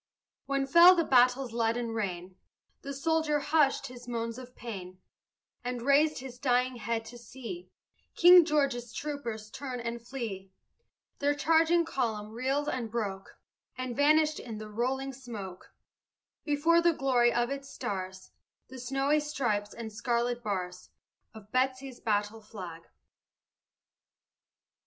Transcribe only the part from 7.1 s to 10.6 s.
see King George's troopers turn and flee.